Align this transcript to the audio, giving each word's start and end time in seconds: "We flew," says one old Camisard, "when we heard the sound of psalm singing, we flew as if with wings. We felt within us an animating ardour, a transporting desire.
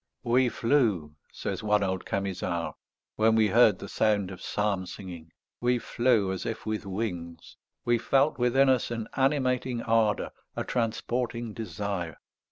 "We 0.23 0.49
flew," 0.49 1.13
says 1.31 1.61
one 1.61 1.83
old 1.83 2.07
Camisard, 2.07 2.73
"when 3.17 3.35
we 3.35 3.49
heard 3.49 3.77
the 3.77 3.87
sound 3.87 4.31
of 4.31 4.41
psalm 4.41 4.87
singing, 4.87 5.31
we 5.59 5.77
flew 5.77 6.31
as 6.31 6.43
if 6.43 6.65
with 6.65 6.87
wings. 6.87 7.55
We 7.85 7.99
felt 7.99 8.39
within 8.39 8.67
us 8.67 8.89
an 8.89 9.07
animating 9.15 9.83
ardour, 9.83 10.31
a 10.55 10.63
transporting 10.63 11.53
desire. 11.53 12.17